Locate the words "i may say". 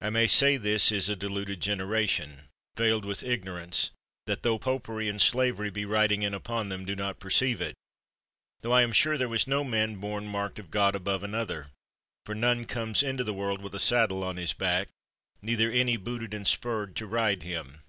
0.00-0.56